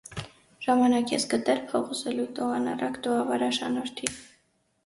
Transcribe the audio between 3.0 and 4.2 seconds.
տո ավարա շանորդի: